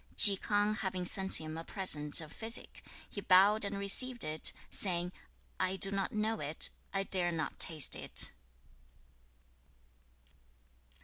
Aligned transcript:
2. 0.17 0.35
Chi 0.35 0.47
K'ang 0.47 0.77
having 0.79 1.05
sent 1.05 1.39
him 1.39 1.55
a 1.59 1.63
present 1.63 2.21
of 2.21 2.31
physic, 2.33 2.81
he 3.07 3.21
bowed 3.21 3.63
and 3.63 3.77
received 3.77 4.23
it, 4.23 4.51
saying, 4.71 5.11
'I 5.59 5.75
do 5.75 5.91
not 5.91 6.11
know 6.11 6.39
it. 6.39 6.71
I 6.91 7.03
dare 7.03 7.31
not 7.31 7.59
taste 7.59 7.95
it.' 7.95 8.31